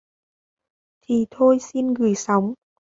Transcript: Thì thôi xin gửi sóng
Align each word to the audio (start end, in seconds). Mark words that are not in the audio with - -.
Thì 1.01 1.25
thôi 1.31 1.57
xin 1.59 1.93
gửi 1.93 2.13
sóng 2.15 2.53